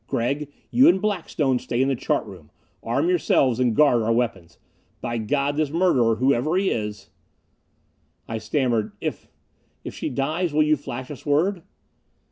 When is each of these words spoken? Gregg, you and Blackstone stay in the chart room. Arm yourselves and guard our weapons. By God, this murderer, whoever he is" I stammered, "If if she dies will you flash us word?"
Gregg, 0.07 0.51
you 0.71 0.89
and 0.89 0.99
Blackstone 0.99 1.59
stay 1.59 1.79
in 1.79 1.87
the 1.87 1.95
chart 1.95 2.25
room. 2.25 2.49
Arm 2.81 3.07
yourselves 3.07 3.59
and 3.59 3.75
guard 3.75 4.01
our 4.01 4.11
weapons. 4.11 4.57
By 4.99 5.19
God, 5.19 5.57
this 5.57 5.69
murderer, 5.69 6.15
whoever 6.15 6.57
he 6.57 6.71
is" 6.71 7.11
I 8.27 8.39
stammered, 8.39 8.93
"If 8.99 9.27
if 9.83 9.93
she 9.93 10.09
dies 10.09 10.53
will 10.53 10.63
you 10.63 10.75
flash 10.75 11.11
us 11.11 11.23
word?" 11.23 11.61